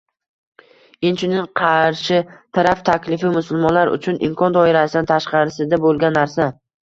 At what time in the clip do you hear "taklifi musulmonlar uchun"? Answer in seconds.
2.89-4.19